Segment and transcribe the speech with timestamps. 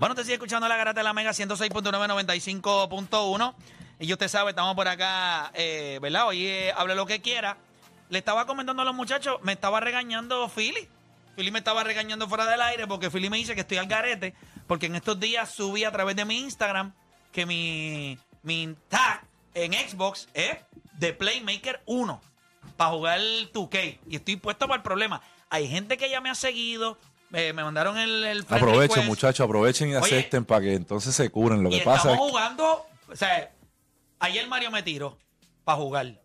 [0.00, 3.54] Bueno, te sigue escuchando la garata de la Mega 106.995.1.
[3.98, 6.28] Y usted sabe, estamos por acá, eh, ¿verdad?
[6.28, 7.58] Oye, hable lo que quiera.
[8.08, 10.88] Le estaba comentando a los muchachos, me estaba regañando Philly.
[11.36, 14.32] Philly me estaba regañando fuera del aire porque Philly me dice que estoy al garete.
[14.66, 16.94] Porque en estos días subí a través de mi Instagram
[17.30, 20.56] que mi, mi tag en Xbox es
[20.94, 22.22] de Playmaker 1
[22.78, 23.98] para jugar 2K.
[24.08, 25.20] Y estoy puesto para el problema.
[25.50, 26.96] Hay gente que ya me ha seguido,
[27.32, 29.08] eh, me mandaron el, el friend Aprovechen, request.
[29.08, 31.62] muchachos, aprovechen y Oye, acepten para que entonces se curen.
[31.62, 33.52] Lo y que pasa estamos es que jugando, o sea,
[34.18, 35.18] ayer Mario me tiró
[35.64, 36.20] para jugar.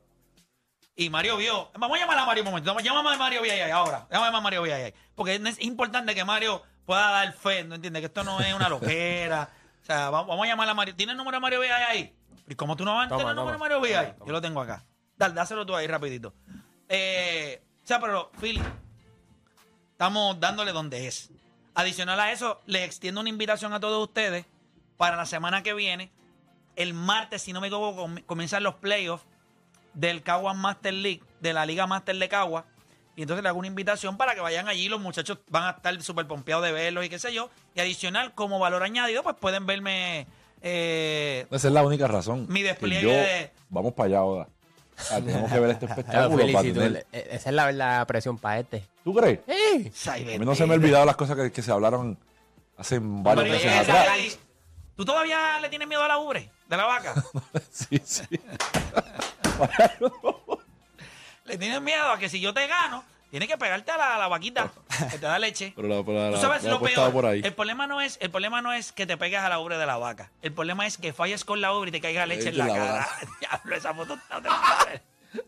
[0.95, 1.69] Y Mario vio.
[1.77, 2.77] Vamos a llamar a Mario un momento.
[2.79, 4.07] Llámame a Mario VIA ahora.
[4.09, 4.93] Llámame a Mario VIA.
[5.13, 7.99] Porque es importante que Mario pueda dar fe, ¿no entiendes?
[8.01, 9.49] Que esto no es una loquera.
[9.81, 10.95] o sea, vamos, vamos a llamar a Mario.
[10.95, 12.15] ¿Tienes el número de Mario VIA ahí?
[12.47, 14.15] ¿Y cómo tú no vas a tener el número de Mario VIA?
[14.25, 14.85] Yo lo tengo acá.
[15.17, 16.33] Dale, dáselo tú ahí rapidito.
[16.87, 18.61] Eh, o sea, pero, Phil,
[19.95, 21.31] estamos dándole donde es.
[21.73, 24.45] Adicional a eso, les extiendo una invitación a todos ustedes
[24.97, 26.11] para la semana que viene.
[26.75, 29.23] El martes, si no me equivoco, com- comienzan los playoffs
[29.93, 32.65] del Caguas Master League, de la Liga Master de Caguas.
[33.15, 34.89] Y entonces le hago una invitación para que vayan allí.
[34.89, 37.49] Los muchachos van a estar súper pompeados de verlos y qué sé yo.
[37.73, 40.27] Y adicional, como valor añadido, pues pueden verme
[40.61, 42.45] eh, esa es la única razón.
[42.49, 44.47] Mi despliegue yo- de- Vamos para allá ahora.
[45.11, 46.51] Ah, tenemos que ver este espectáculo.
[46.53, 48.87] Para tú- eh, esa es la, la presión para este.
[49.03, 49.39] ¿Tú crees?
[50.07, 52.17] A mí no se me han olvidado las cosas que, que se hablaron
[52.77, 54.07] hace varios meses atrás.
[54.95, 57.13] ¿Tú todavía le tienes miedo a la ubre de la vaca?
[57.71, 58.23] Sí, sí.
[61.45, 63.03] ¿Le tienes miedo a que si yo te gano,
[63.35, 64.71] tienes que pegarte a la, a la vaquita
[65.11, 65.73] que te da leche?
[65.75, 67.11] Pero la, pero la- Tú sabes la lo peor.
[67.11, 67.41] por ahí.
[67.43, 69.85] El problema no es, el problema no es que te pegues a la ubre de
[69.85, 70.31] la vaca.
[70.41, 73.07] El problema es que falles con la ubre y te caiga leche en la, cara.
[73.41, 74.49] Diablo, esa foto no te.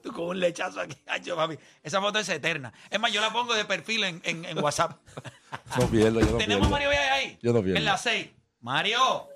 [0.04, 0.98] Tú con un lechazo aquí.
[1.08, 1.58] Ay, yo, papi.
[1.82, 2.74] Esa foto es eterna.
[2.90, 4.98] Es más, yo la pongo de perfil en, en- en WhatsApp.
[5.80, 6.70] No pierdo, yo no Tenemos a pierdo.
[6.72, 7.40] Mario Villa ahí.
[7.42, 7.78] Yo no pierdo.
[7.78, 8.28] En la 6.
[8.60, 9.30] Mario.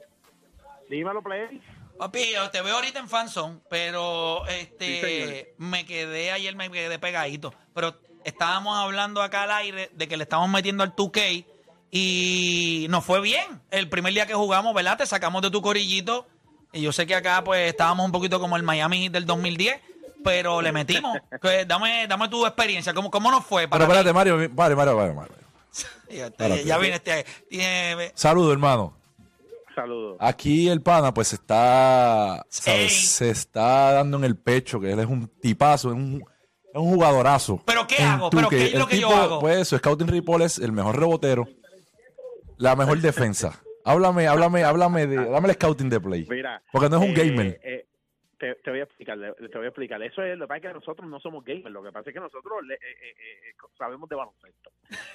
[0.89, 1.61] Dímelo, Play.
[1.97, 7.53] Papi, yo te veo ahorita en Fanzone, pero este me quedé ayer, me quedé pegadito.
[7.73, 11.45] Pero estábamos hablando acá al aire de que le estamos metiendo al 2K
[11.91, 13.61] y nos fue bien.
[13.69, 14.97] El primer día que jugamos, ¿verdad?
[14.97, 16.25] Te sacamos de tu corillito.
[16.73, 19.79] Y yo sé que acá pues estábamos un poquito como el Miami del 2010,
[20.23, 21.17] pero le metimos.
[21.41, 23.63] Que dame, dame tu experiencia, ¿cómo, cómo nos fue?
[23.63, 25.35] Pero Para espérate, Mario, Mario, Mario, Mario, Mario.
[26.09, 26.29] Ya,
[26.63, 27.25] ya viene este.
[27.49, 28.93] tiene- Saludos, hermano.
[29.73, 30.17] Saludos.
[30.19, 35.27] Aquí el pana, pues está, se está dando en el pecho, que él es un
[35.27, 36.23] tipazo, es un,
[36.73, 37.61] es un jugadorazo.
[37.65, 38.29] ¿Pero qué hago?
[38.29, 38.49] ¿Pero 2K.
[38.49, 39.39] qué es lo que yo hago?
[39.39, 41.47] Pues su scouting report es el mejor rebotero,
[42.57, 43.61] la mejor defensa.
[43.83, 46.25] Háblame, háblame, háblame de, dame el scouting de play.
[46.29, 46.61] Mira.
[46.71, 47.59] Porque no es un eh, gamer.
[47.63, 47.85] eh,
[48.37, 50.01] te, te voy a explicar, te voy a explicar.
[50.03, 51.71] Eso es lo que pasa es que nosotros no somos gamers.
[51.71, 54.71] Lo que pasa es que nosotros le- eh, eh, eh, sabemos de baloncesto.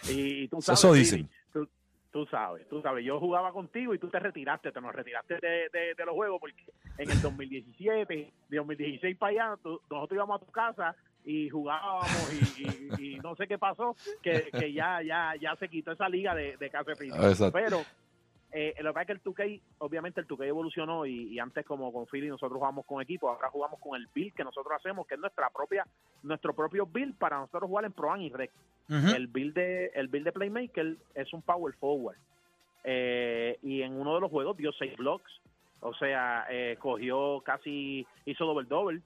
[0.09, 0.81] Y, y tú sabes.
[0.81, 1.29] Eso dicen.
[1.53, 1.69] Tú,
[2.13, 3.05] tú sabes, tú sabes.
[3.05, 6.41] Yo jugaba contigo y tú te retiraste, te nos retiraste de, de, de los juegos
[6.41, 6.65] porque
[6.99, 12.33] en el 2017, de 2016 para allá, tú- nosotros íbamos a tu casa y jugábamos
[12.33, 16.09] y, y- y no sé qué pasó, que, que ya, ya, ya se quitó esa
[16.09, 17.17] liga de, de Café Fino.
[17.17, 17.53] Exacto.
[17.53, 17.83] Pero
[18.53, 21.67] eh, lo que pasa es que el 2K, obviamente el 2K evolucionó y, y antes
[21.67, 25.07] como con Philly nosotros jugamos con equipo, ahora jugamos con el build que nosotros hacemos,
[25.07, 25.85] que es nuestra propia,
[26.23, 28.51] nuestro propio build para nosotros jugar en Pro Am y Rec.
[28.89, 32.17] El build de, el build de Playmaker es un power forward.
[32.85, 35.31] Eh, y en uno de los juegos dio seis blocks.
[35.81, 39.01] O sea, eh, cogió casi, hizo doble doble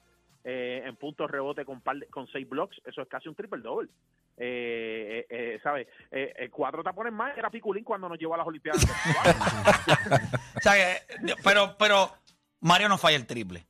[0.45, 2.81] eh, en puntos rebote con, par de- con seis blocks.
[2.85, 3.89] Eso es casi un triple doble.
[4.37, 5.87] Eh, eh, eh, ¿sabes?
[6.11, 8.85] Eh, eh, cuatro tapones más era Piculín cuando nos llevó a las Olimpiadas.
[10.57, 12.13] O sea, que- pero, pero
[12.61, 13.67] Mario no falla el triple.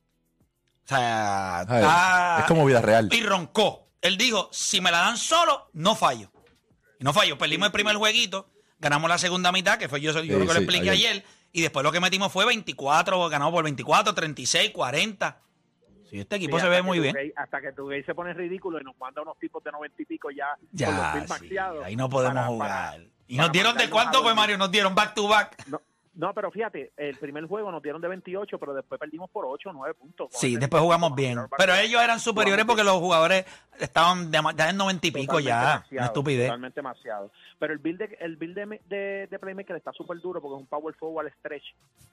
[0.83, 3.09] O sea, está- es como vida real.
[3.11, 3.87] Y roncó.
[4.01, 6.31] Él dijo, si me la dan solo, no fallo.
[6.99, 7.37] Y no fallo.
[7.37, 8.47] Perdimos el primer jueguito.
[8.79, 11.11] ganamos la segunda mitad, que fue yo, yo Sí, creo que lo sí, expliqué ayer.
[11.11, 11.25] ayer.
[11.53, 15.39] y después lo que metimos fue 24, ganamos por 24, 36, 40.
[16.11, 17.13] Sí, este equipo Sí, se ve muy bien.
[17.15, 20.01] gay- hasta que tu gay se pone ridículo y nos manda unos tipos de noventa
[20.01, 22.69] y pico ya, con los Ya, sí, maxiados ahí no podemos para- jugar.
[22.69, 24.35] para- y para nos dieron de cuánto dormir.
[24.35, 25.55] Mario, nos dieron back to back.
[25.67, 25.81] No,
[26.15, 29.69] no, pero fíjate, el primer juego nos dieron de 28, pero después perdimos por 8
[29.69, 30.27] o 9 puntos.
[30.31, 31.39] Sí, después jugamos bien.
[31.57, 33.45] Pero ellos eran superiores porque los jugadores
[33.79, 35.97] estaban de- ya en 90 y pico Totalmente ya.
[35.97, 36.47] Una estupidez.
[36.47, 37.31] Totalmente demasiado.
[37.57, 40.59] Pero el build de, el build de, de, de Playmaker está súper duro porque es
[40.59, 41.63] un power forward stretch.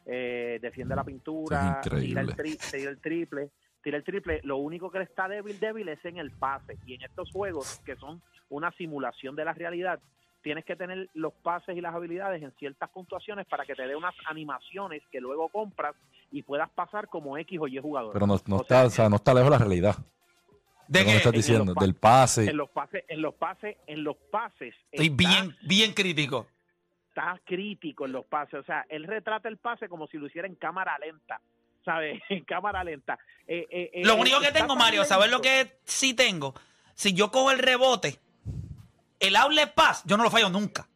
[0.06, 2.08] Eh, defiende la pintura, Es increíble.
[2.08, 3.50] tira el, tri- tira el triple.
[3.88, 4.40] Tira el triple.
[4.44, 6.76] Lo único que le está débil, débil es en el pase.
[6.84, 8.20] Y en estos juegos, que son
[8.50, 9.98] una simulación de la realidad,
[10.42, 13.96] tienes que tener los pases y las habilidades en ciertas puntuaciones para que te dé
[13.96, 15.96] unas animaciones que luego compras
[16.30, 18.12] y puedas pasar como X o Y jugador.
[18.12, 19.96] Pero no, no O está, sea, o sea, no está lejos la realidad.
[20.86, 21.16] ¿De ¿De qué?
[21.16, 21.72] estás En diciendo?
[21.80, 22.50] Del pase.
[22.50, 24.74] en los pases, en los pases, en los pases.
[24.92, 26.46] Estoy está- bien, bien crítico.
[27.08, 28.60] está crítico en los pases.
[28.60, 31.40] O sea, él retrata el pase como si lo hiciera en cámara lenta.
[31.88, 32.20] ¿Sabes?
[32.28, 33.18] En cámara lenta.
[33.46, 36.54] Eh, eh, eh, Lo eh, único que tengo, Mario, ¿sabes lo que sí tengo?
[36.94, 38.18] Si yo cojo el rebote,
[39.20, 40.86] el outlet pass, yo no lo fallo nunca.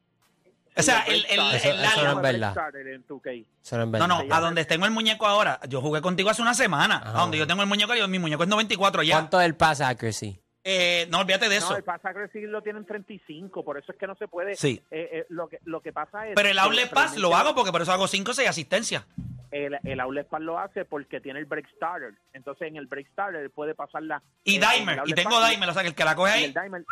[0.76, 2.54] O sea, el, el, Eso- el eso no es verdad.
[2.54, 3.46] 2K.
[3.62, 4.08] Eso no es No, verdad.
[4.08, 5.60] no, Se a donde tengo el muñeco ahora.
[5.68, 6.96] Yo jugué contigo hace una semana.
[6.96, 7.10] Ajá.
[7.18, 9.14] A donde yo tengo el muñeco, yo- mi muñeco es 94 ya.
[9.16, 10.38] ¿Cuánto es el pass accuracy?
[10.64, 11.70] Eh, no, olvídate de eso.
[11.70, 14.54] No, el pass accuracy lo tienen 35, por eso es que no se puede.
[14.56, 14.80] Sí.
[14.90, 16.34] Eh, eh, lo, que, lo que pasa es.
[16.34, 19.04] Pero el outlet pass lo hago porque por eso hago 5 o 6 asistencias.
[19.52, 22.14] El, el outlet pass lo hace porque tiene el break starter.
[22.32, 24.20] Entonces en el break starter puede pasar la.
[24.44, 26.44] Y eh, Dimer, y tengo Dimer, o sea que el que la coge y ahí.
[26.46, 26.84] el dimer-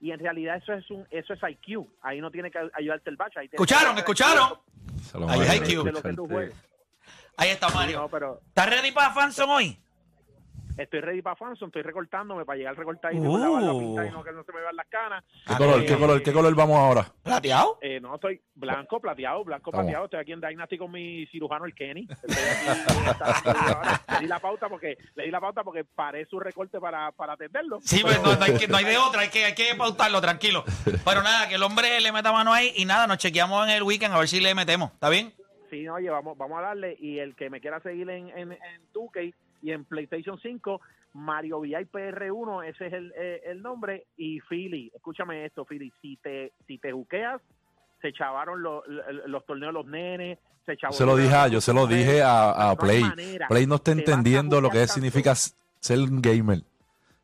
[0.00, 1.88] y en realidad eso es un eso es IQ.
[2.02, 3.16] Ahí no tiene que ayudarte el.
[3.36, 3.96] Ahí que ¿Escucharon?
[3.98, 4.50] ¿Escucharon?
[5.28, 6.14] Ahí escucharte.
[6.16, 6.54] juegues.
[7.36, 8.08] Ahí está No, Mario.
[8.10, 9.80] pero ¿Estás ready para Fanson hoy?
[10.78, 13.36] Estoy ready para Fanson, estoy recortándome para llegar recortadito Uh.
[13.38, 15.24] la pintada y no que no se me vean las canas.
[15.46, 17.06] ¿Qué color, Eh, qué color, qué color vamos ahora?
[17.22, 17.78] ¿Plateado?
[17.82, 20.04] Eh, no, estoy blanco, plateado, blanco, plateado.
[20.06, 22.06] Estoy aquí en Dynasty con mi cirujano, el Kenny.
[22.10, 24.02] Estoy aquí, ahora.
[24.14, 27.34] le di la pauta porque le di la pauta porque paré su recorte para, para
[27.34, 27.78] atenderlo.
[27.82, 30.20] Sí, pues no, no hay, que- no hay de otra, hay que, hay que pautarlo,
[30.20, 30.64] tranquilo.
[31.04, 33.82] Pero nada, que el hombre le meta mano ahí y nada, nos chequeamos en el
[33.82, 34.92] weekend a ver si le metemos.
[34.92, 35.32] ¿Está bien?
[35.70, 36.96] Sí, oye, vamos, vamos a darle.
[36.98, 40.80] Y el que me quiera seguir en, en, en 2K y en PlayStation 5,
[41.14, 44.06] Mario VI PR1, ese es el, eh, el nombre.
[44.16, 47.40] Y Philly, escúchame esto, Philly, si te, si te juqueas,
[48.00, 48.84] se chavaron los,
[49.26, 50.92] los, torneos de los nenes, se chavó.
[50.92, 53.02] Se lo dije a, yo se lo dije a, Play.
[53.02, 53.48] manera.
[53.48, 54.94] Play no está entendiendo lo que tanto.
[54.94, 56.62] significa ser un gamer.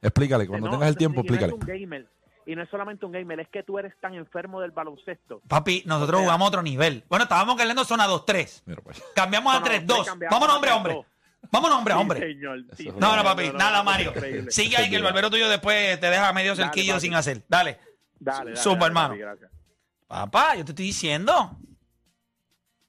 [0.02, 1.52] Explícale, cuando No, tengas el tiempo, explícale.
[1.54, 2.06] un gamer,
[2.46, 5.40] y no es solamente un gamer, es que tú eres tan enfermo del baloncesto.
[5.48, 7.04] Papi, nosotros O sea- jugamos a otro nivel.
[7.08, 8.62] Bueno, estábamos ganando zona 2-3.
[8.66, 9.02] Mira, pues.
[9.14, 9.86] Cambiamos a Zona 3-2.
[9.86, 11.06] 2-3, cambiamos Vámonos hombre hombre.
[11.44, 11.48] 3-2.
[11.50, 12.20] Vámonos hombre Sí, hombre.
[12.20, 13.16] señor, sí, No, señor.
[13.16, 14.10] no, papi, nada, no, Mario.
[14.10, 14.50] increíble.
[14.50, 17.44] Sigue ahí que el barbero tuyo después te deja medio cerquillo sin hacer.
[17.48, 17.78] Dale.
[18.18, 19.14] Dale, dale, hermano.
[20.06, 21.58] Papá, yo te estoy diciendo.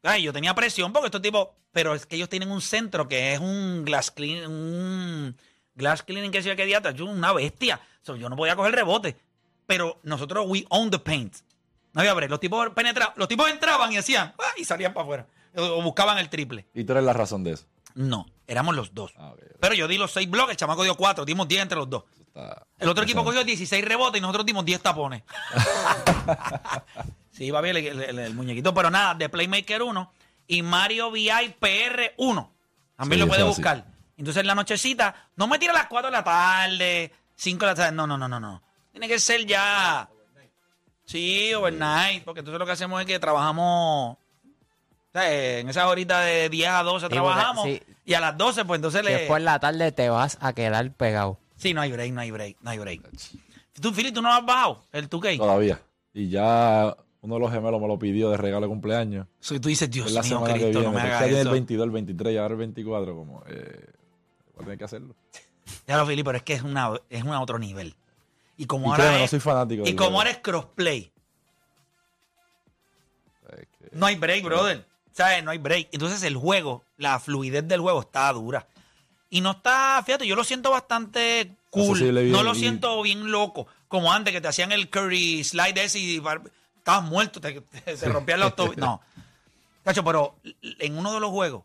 [0.03, 1.49] Ay, yo tenía presión porque estos tipos.
[1.71, 5.35] Pero es que ellos tienen un centro que es un glass clean, un
[5.73, 7.81] glass cleaning que sea que diatra, yo una bestia.
[8.01, 9.17] So, yo no podía coger rebote.
[9.65, 11.35] Pero nosotros we own the paint.
[11.91, 12.29] No había break.
[12.29, 14.51] Los tipos penetraban, los tipos entraban y hacían ¡ah!
[14.57, 15.27] y salían para afuera.
[15.57, 16.65] O buscaban el triple.
[16.73, 17.65] Y tú eres la razón de eso.
[17.95, 19.13] No, éramos los dos.
[19.17, 21.89] Ah, Pero yo di los seis bloques, el chamaco dio cuatro, dimos diez entre los
[21.89, 22.03] dos.
[22.27, 25.23] está- El otro equipo cogió 16 rebotes y nosotros dimos 10 tapones.
[27.31, 30.11] sí, va bien el, el- el muñequito, pero nada, de Playmaker 1
[30.47, 32.51] y Mario VI PR 1.
[32.95, 33.85] También Sí, lo puede buscar.
[34.17, 37.71] Entonces en la nochecita, no me tira a las 4 de la tarde, 5 de
[37.71, 37.91] la tarde.
[37.91, 38.61] No, no, no, no, no.
[38.91, 40.09] Tiene que ser ya.
[41.03, 44.17] Sí, overnight, porque entonces lo que hacemos es que trabajamos.
[45.15, 47.63] O sea, eh, En esas horitas de 10 a 12 porque- trabajamos.
[47.65, 47.81] sí.
[48.03, 49.11] Y a las 12, pues entonces le.
[49.13, 51.39] Después en la tarde te vas a quedar pegado.
[51.55, 53.01] Sí, no hay break, no hay break, no hay break.
[53.81, 55.37] Tú, Philly, tú no has bajado el 2K.
[55.37, 55.81] Todavía.
[56.13, 59.25] Y ya uno de los gemelos me lo pidió de regalo de cumpleaños.
[59.39, 60.85] So, tú dices, Dios la mío, semana que Cristo, viene.
[60.85, 61.51] no me hagas ya tiene el eso.
[61.53, 63.15] 22, el 23 y ahora el 24.
[63.15, 63.85] Como, eh,
[64.53, 65.15] voy a tener que hacerlo.
[65.87, 67.95] Ya lo, Philly, pero es que es, una, es un otro nivel.
[68.57, 71.11] Y como Y ahora créeme, no es- soy fanático y como ahora es crossplay,
[73.49, 74.85] Es que- no hay break, brother.
[75.15, 75.43] ¿Sabes?
[75.43, 75.89] No hay break.
[75.91, 78.67] Entonces el juego, la fluidez del juego está dura.
[79.29, 81.99] Y no está, fíjate, yo lo siento bastante cool.
[81.99, 83.67] Bien no lo y- siento bien loco.
[83.87, 86.21] Como antes que te hacían el Curry slide ese y
[86.77, 88.77] estabas muerto, te, te- se rompían los tobillos.
[88.77, 89.01] No.
[89.83, 90.35] Cacho, pero
[90.79, 91.63] en uno de los juegos,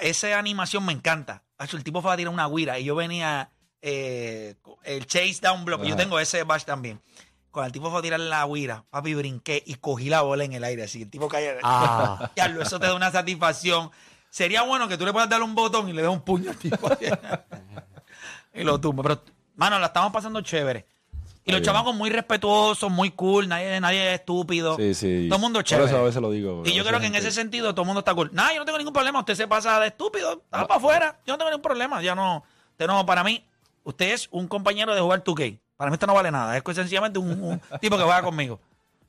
[0.00, 1.42] esa animación me encanta.
[1.56, 3.48] Cacho, el tipo fue a tirar una guira y yo venía
[3.80, 5.84] eh, el chase down block.
[5.84, 7.00] Yo tengo ese bash también.
[7.50, 10.52] Cuando el tipo fue a tirar la guira, papi, brinqué y cogí la bola en
[10.52, 10.84] el aire.
[10.84, 11.56] Así el tipo caía.
[11.62, 12.30] Ah.
[12.36, 13.90] Diablo, eso te da una satisfacción.
[14.28, 16.56] Sería bueno que tú le puedas dar un botón y le des un puño al
[16.56, 16.88] tipo.
[18.54, 19.02] y lo tumba.
[19.02, 19.22] Pero,
[19.56, 20.86] mano, la estamos pasando chévere.
[21.44, 21.64] Y los bien.
[21.64, 24.76] chamacos muy respetuosos, muy cool, nadie, nadie es estúpido.
[24.76, 25.26] Sí, sí.
[25.28, 25.86] Todo el mundo Por chévere.
[25.88, 26.62] eso a veces lo digo.
[26.64, 28.30] Y yo creo que en ese sentido todo el mundo está cool.
[28.32, 29.18] Nada, yo no tengo ningún problema.
[29.18, 31.20] Usted se pasa de estúpido, está para afuera.
[31.26, 32.00] Yo no tengo ningún problema.
[32.02, 33.44] Ya no, usted no, para mí,
[33.82, 35.58] usted es un compañero de jugar 2K.
[35.80, 36.54] Para mí esto no vale nada.
[36.58, 38.60] Es que sencillamente un, un tipo que juega conmigo.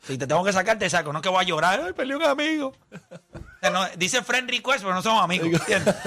[0.03, 1.11] Si te tengo que sacar, te saco.
[1.11, 1.81] No es que voy a llorar.
[1.83, 2.73] Ay, peleé un amigo.
[2.93, 5.51] O sea, no, dice friend request, pero no somos amigos.
[5.51, 5.93] ¿entiendes?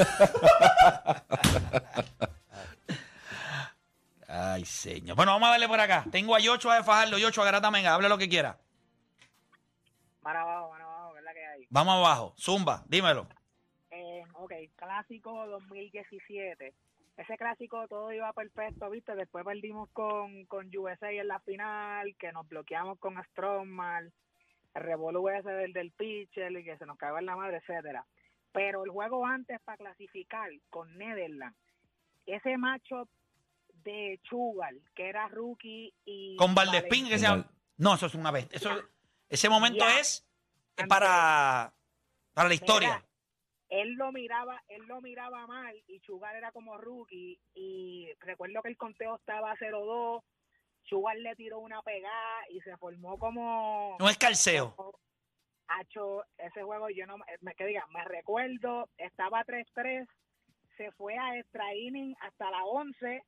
[4.27, 5.17] Ay, señor.
[5.17, 6.07] Bueno, vamos a darle por acá.
[6.11, 7.19] Tengo a Yocho a Fajardo.
[7.19, 7.93] Yocho a Garata Menga.
[7.93, 8.57] Hable lo que quiera.
[10.23, 11.67] Mar abajo, mar abajo, ¿verdad que hay?
[11.69, 12.35] Vamos abajo.
[12.39, 13.27] Zumba, dímelo.
[13.91, 16.73] Eh, ok, clásico 2017.
[17.17, 19.15] Ese clásico todo iba perfecto, ¿viste?
[19.15, 24.13] Después perdimos con, con USA en la final, que nos bloqueamos con Strongman,
[24.75, 28.05] el revolú ese del, del pitcher y que se nos cagó en la madre, etcétera.
[28.53, 31.57] Pero el juego antes para clasificar con Netherlands,
[32.27, 33.09] ese macho
[33.85, 36.37] de Chugal, que era rookie y...
[36.37, 37.47] Con Valdespín, que sea.
[37.77, 38.57] No, eso es una bestia.
[38.57, 38.71] Eso,
[39.29, 40.01] ese momento Ya.
[40.01, 40.27] es
[40.89, 41.73] para,
[42.33, 43.05] para la historia.
[43.69, 48.69] Él lo miraba, él lo miraba mal y Chugal era como rookie y recuerdo que
[48.69, 50.23] el conteo estaba a 0-2,
[50.85, 54.75] Chugal le tiró una pegada y se formó como No es calceo.
[54.77, 54.99] como-
[55.67, 60.07] Hacho, ese juego yo no me que diga, me recuerdo, estaba 3-3,
[60.77, 63.23] se fue a extra inning hasta la 11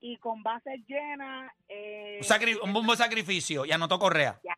[0.00, 2.20] y con bases llenas eh,
[2.62, 3.64] Un, buen sacrificio.
[3.64, 4.38] Y anotó Correa.
[4.44, 4.54] ya,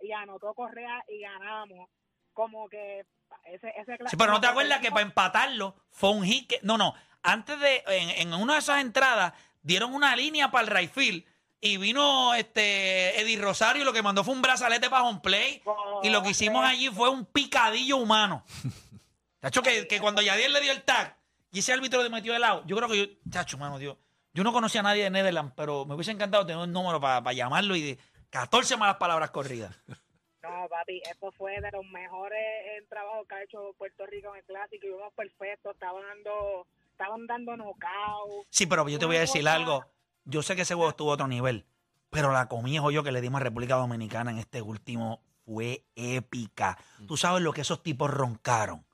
[0.00, 1.90] y anotó Correa y ganamos.
[2.32, 3.04] Como que
[3.44, 6.48] ese, ese Sí, pero no te acuerdas que para empatarlo fue un hit.
[6.48, 6.94] que- no, no.
[7.22, 7.82] Antes de.
[7.88, 9.32] En, en una de esas entradas
[9.62, 11.24] dieron una línea para el right field.
[11.62, 15.62] Y vino este Eddie Rosario y lo que mandó fue un brazalete para home play.
[16.02, 18.42] Y lo que hicimos allí fue un picadillo humano.
[19.42, 21.16] Chacho, que, que cuando Yadier le dio el tag
[21.52, 23.96] y ese árbitro le metió el lado, yo creo que yo, chacho, mano, Dios,
[24.34, 27.32] yo no conocía a nadie de Netherlands, pero me hubiese encantado tener un número para
[27.32, 27.98] llamarlo y de
[28.30, 29.74] 14 malas palabras corridas.
[30.42, 34.38] No, papi, esto fue de los mejores eh, trabajos que ha hecho Puerto Rico en
[34.38, 34.86] el clásico.
[34.86, 38.46] Íbamos perfectos, estaban dando, estaban dando knockout.
[38.48, 39.84] Sí, pero yo te voy a decir algo.
[40.24, 41.66] Yo sé que ese juego estuvo a otro nivel,
[42.10, 46.78] pero la comida yo que le dimos a República Dominicana en este último fue épica.
[47.06, 48.86] Tú sabes lo que esos tipos roncaron.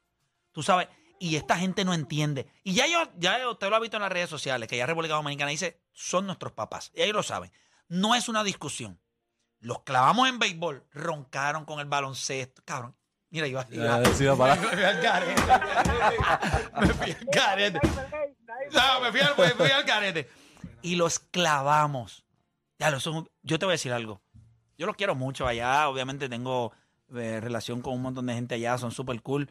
[0.52, 0.88] Tú sabes,
[1.18, 2.46] y esta gente no entiende.
[2.62, 5.14] Y ya yo, ya usted lo ha visto en las redes sociales, que ya República
[5.14, 6.92] Dominicana dice, son nuestros papás.
[6.94, 7.52] Y ellos lo saben.
[7.88, 8.98] No es una discusión.
[9.66, 12.62] Los clavamos en béisbol, roncaron con el baloncesto.
[12.64, 12.94] Cabrón,
[13.30, 13.66] mira,
[14.36, 15.42] para- Me fui al garete.
[16.80, 17.80] Me fui al garete.
[18.72, 20.30] No, me fui al, me fui al carete.
[20.82, 22.24] Y los clavamos.
[22.78, 24.20] Ya, lo son, yo te voy a decir algo.
[24.78, 25.88] Yo los quiero mucho allá.
[25.88, 26.72] Obviamente tengo
[27.16, 28.78] eh, relación con un montón de gente allá.
[28.78, 29.50] Son súper cool.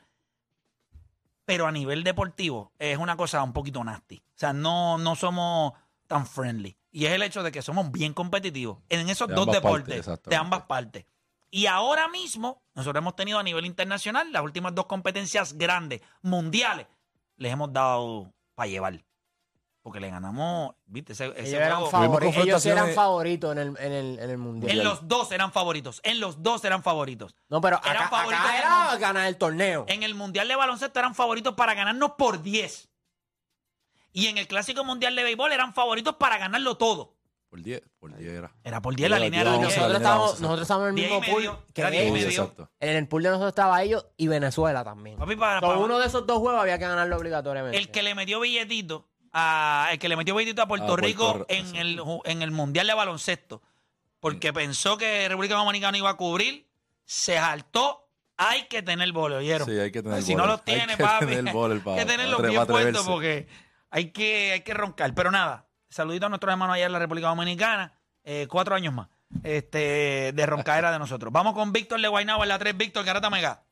[1.43, 4.19] Pero a nivel deportivo es una cosa un poquito nasty.
[4.19, 5.73] O sea, no, no somos
[6.07, 6.77] tan friendly.
[6.97, 10.05] Y es el hecho de que somos bien competitivos en esos De dos deportes.
[10.05, 11.05] partes, de ambas partes.
[11.51, 16.87] Y ahora mismo, nosotros hemos tenido a nivel internacional las últimas dos competencias grandes, mundiales,
[17.35, 19.03] les hemos dado para llevar.
[19.81, 23.57] Porque le ganamos, viste, ese, ese Ellos eran, juego- favori- ellos sí eran favoritos en
[23.59, 24.71] el, en el, en el mundial.
[24.79, 25.99] En los dos eran favoritos.
[26.05, 27.35] En los dos eran favoritos.
[27.49, 29.83] no, pero eran acá, favoritos acá en el era ganar el torneo.
[29.89, 32.89] En el Mundial de Baloncesto eran favoritos para ganarnos por 10.
[34.15, 37.13] Y en el Clásico Mundial de Béisbol eran favoritos para ganarlo todo.
[37.49, 38.55] Por 10, por 10 era.
[38.63, 40.93] Era por 10 la línea era once, la nosotros, línea estábamos, once, nosotros estábamos en
[40.97, 41.35] el y mismo pool.
[41.35, 42.17] medio, que era diez y ellos.
[42.19, 42.41] Sí, medio.
[42.41, 42.71] exacto.
[42.79, 45.17] En el pool de nosotros estaba ellos y Venezuela también.
[45.17, 47.77] Papi, para- para- uno de esos dos juegos había que ganarlo obligatoriamente.
[47.77, 51.05] el que le metió billetito a, el que le metió billetito a Puerto, A Puerto
[51.05, 51.79] Rico en exacto.
[51.81, 53.61] el, ju- en el Mundial de Baloncesto,
[54.21, 56.67] porque pensó que República Dominicana iba a cubrir,
[57.03, 58.01] se saltó.
[58.37, 59.65] Hay que tener bole, ¿oyeron?
[59.65, 62.41] Sí, hay que tener Si no los Hay tiene, que papi, tener hay que tenerlos
[62.41, 63.47] pa atre- bien pa puestos porque
[63.95, 65.13] hay que, hay que roncar.
[65.15, 67.93] Pero nada, saludito a nuestros hermanos allá en la República Dominicana,
[68.25, 69.07] eh, cuatro años más
[69.41, 71.31] este, de roncadera de nosotros.
[71.31, 73.63] Vamos con Víctor de Guaynabo en la 3, Víctor Garata Mega.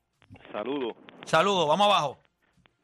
[0.53, 0.95] Saludos.
[1.25, 2.19] Saludos, vamos abajo.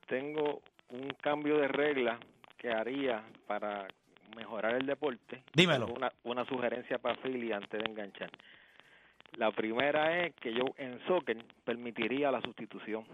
[0.05, 2.19] Tengo un cambio de regla
[2.57, 3.87] que haría para
[4.35, 5.43] mejorar el deporte.
[5.53, 5.87] Dímelo.
[5.87, 8.31] Una, una sugerencia para Philly antes de enganchar.
[9.37, 13.05] La primera es que yo en soccer permitiría la sustitución.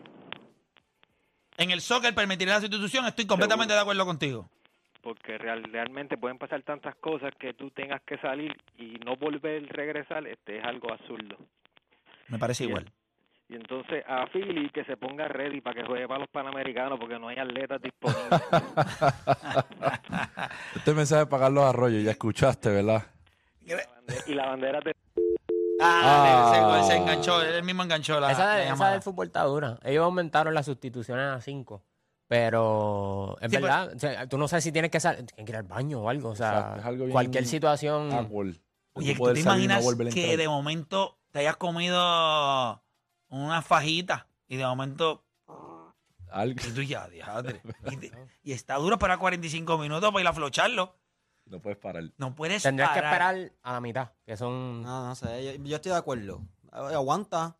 [1.57, 3.75] En el soccer permitirá la sustitución, estoy completamente Seguro.
[3.75, 4.50] de acuerdo contigo.
[5.01, 9.63] Porque real, realmente pueden pasar tantas cosas que tú tengas que salir y no volver
[9.63, 11.38] a regresar, este es algo absurdo.
[12.27, 12.71] Me parece Bien.
[12.77, 12.91] igual.
[13.47, 17.19] Y entonces a Philly que se ponga ready para que juegue para los Panamericanos porque
[17.19, 18.41] no hay atletas disponibles.
[20.75, 23.03] Este mensaje es para Carlos Arroyo, ya escuchaste, ¿verdad?
[24.27, 24.94] y la bandera de
[25.82, 26.82] Ah, Ah.
[26.84, 28.91] Se, se enganchó, él mismo enganchó la, esa, la de- esa llamada.
[28.94, 29.79] del fútbol está dura.
[29.84, 31.84] Ellos aumentaron las sustituciones a 5.
[32.27, 35.51] Pero es Sí, verdad, o sea, tú no sabes si tienes que salir, tienes que
[35.51, 36.29] ir al baño o algo.
[36.29, 38.10] O sea, Exacto, es algo bien cualquier situación.
[38.94, 42.82] Oye, ¿tú te imaginas que de momento te hayas comido
[43.29, 45.24] una fajita y de momento
[46.32, 47.62] Algo- y tú ya, diadre.
[47.91, 48.12] y, te-
[48.44, 50.96] y está duro para 45 minutos para ir a flocharlo.
[51.45, 52.03] No puedes parar.
[52.17, 53.35] No puedes Tendrías que parar.
[53.35, 54.81] esperar a la mitad, que son...
[54.81, 56.41] No, no sé, yo, yo estoy de acuerdo.
[56.71, 57.55] Agu- Aguanta.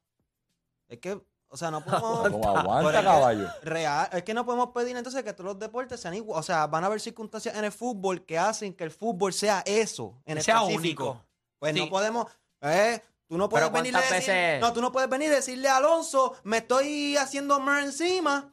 [0.88, 2.30] Es que, o sea, no podemos...
[2.30, 3.48] ¿Cómo Pero aguanta, es que- caballo?
[3.64, 6.40] Real, es que no podemos pedir entonces que todos los deportes sean iguales.
[6.40, 9.62] O sea, van a haber circunstancias en el fútbol que hacen que el fútbol sea
[9.66, 11.04] eso, en Que sea específico.
[11.12, 11.26] único.
[11.60, 11.80] Pues Sí.
[11.80, 12.26] no podemos,
[12.62, 15.36] eh, tú no puedes venir a ¿cuántas decir, veces- no, tú no puedes venir a
[15.36, 18.52] decirle a Alonso, me estoy haciendo mer encima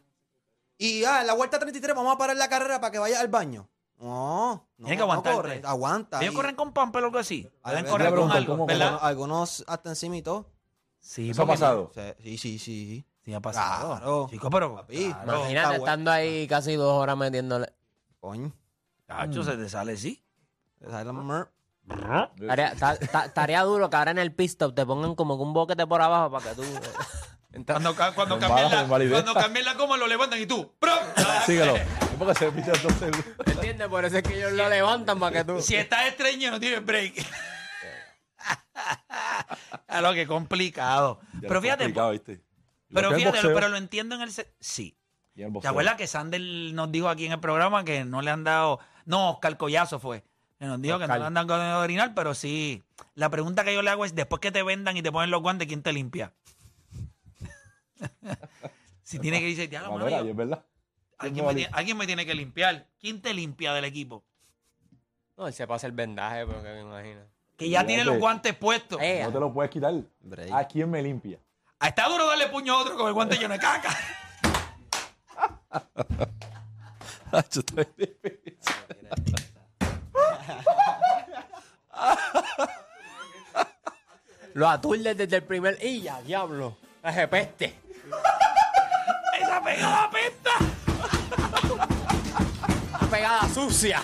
[0.78, 3.28] y ah, en la vuelta 33 vamos a parar la carrera para que vaya al
[3.28, 3.68] baño.
[4.02, 6.20] No, no, Tienes que no corre, aguanta.
[6.20, 7.48] Ellos Y corren con pamper o algo así.
[7.64, 8.88] Ver, correr con pregunto, algo, ¿cómo- ¿verdad?
[8.88, 10.50] algunos, algunos hasta encima y todo.
[10.98, 11.92] Sí, ¿Eso ha pasado?
[12.22, 13.06] Sí, sí, sí.
[13.24, 13.96] Sí, ha pasado.
[13.96, 14.26] Claro.
[14.28, 14.74] Chico, pero.
[14.74, 15.38] Papi, claro.
[15.38, 15.84] Imagínate bueno.
[15.84, 17.72] estando ahí casi dos horas metiéndole.
[18.18, 18.52] Coño.
[19.06, 20.24] Cacho, se te sale, sí.
[20.80, 21.48] esa es la mer-
[22.40, 25.42] Estaría, ta- ta- estaría duro que ahora en el pit stop te pongan como que
[25.44, 26.62] un boquete por abajo para que tú...
[26.62, 30.72] eh, Cuando, cuando, cambien la, cuando cambien la coma, lo levantan y tú.
[30.80, 30.94] ¡prum!
[31.46, 31.74] Síguelo.
[32.12, 33.24] Es porque se pide dos segundos.
[33.46, 33.88] ¿Entiendes?
[33.88, 35.60] Por eso es que ellos lo levantan para que tú...
[35.60, 37.14] Si estás estreño, no tienes break.
[39.88, 41.20] A lo que complicado.
[41.34, 42.40] Ya Pero fíjate, complicado, ¿viste?
[42.88, 44.30] Lo pero fíjate, boxeo, pero lo entiendo en el.
[44.60, 44.96] Sí.
[45.34, 48.30] y el ¿Te acuerdas que Sander nos dijo aquí en el programa que no le
[48.30, 48.80] han dado.
[49.04, 50.24] No, Oscar Collazo fue.
[50.58, 52.82] Que nos dijo que no le han dado con el orinar, pero sí.
[53.14, 55.42] La pregunta que yo le hago es: después que te vendan y te ponen los
[55.42, 56.32] guantes, ¿quién te limpia?
[59.02, 60.64] si tiene que decir, "Diablo, mano, Manera, yo- y es verdad.
[61.22, 62.86] Alguien, me tiene, alguien me tiene que limpiar.
[63.00, 64.22] ¿Quién te limpia del equipo?
[65.36, 67.20] No, él se pasa el vendaje, porque me imagino.
[67.56, 68.98] Que ya tiene los guantes puestos.
[69.00, 69.94] Eh, No te lo puedes quitar.
[70.20, 70.52] Break.
[70.52, 71.38] ¿A quién me limpia?
[71.78, 73.90] Ah, Está duro darle puño a otro con el guante lleno de caca.
[77.32, 78.52] Yo estoy difícil.
[84.54, 85.78] Lo aturdes desde el primer...
[85.82, 86.76] ¡Y ya, diablo!
[87.02, 87.74] ¡Ese peste!
[89.40, 90.50] Esa pegada pesta.
[93.12, 94.02] ¡Una pegada sucia!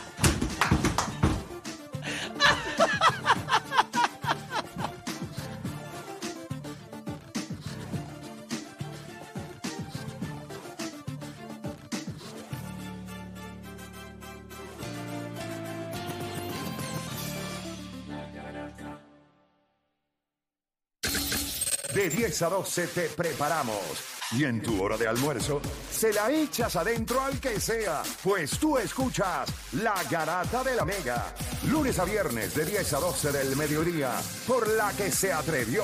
[21.94, 24.17] De 10 a 12 te preparamos.
[24.32, 25.60] Y en tu hora de almuerzo,
[25.90, 31.34] se la echas adentro al que sea, pues tú escuchas La Garata de la Mega.
[31.70, 34.12] Lunes a viernes de 10 a 12 del mediodía,
[34.46, 35.82] por la que se atrevió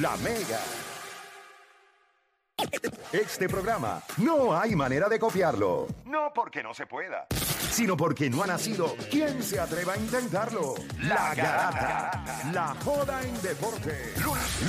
[0.00, 0.60] La Mega.
[3.12, 5.86] Este programa no hay manera de copiarlo.
[6.06, 7.26] No porque no se pueda,
[7.70, 10.74] sino porque no ha nacido quien se atreva a intentarlo.
[11.00, 12.50] La Garata.
[12.52, 14.14] La joda en deporte.
[14.22, 14.68] Lunes